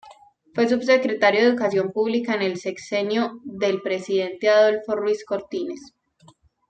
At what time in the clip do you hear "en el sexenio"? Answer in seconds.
2.33-3.39